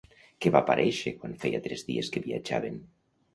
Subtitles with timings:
[0.45, 2.81] Què va aparèixer quan feia tres dies que viatjaven?